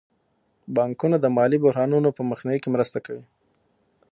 بانکونه 0.75 1.17
د 1.21 1.25
مالي 1.35 1.57
بحرانونو 1.65 2.09
په 2.17 2.21
مخنیوي 2.29 2.59
کې 2.61 2.73
مرسته 2.75 2.97
کوي. 3.05 3.23